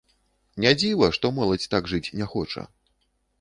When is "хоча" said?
2.33-2.67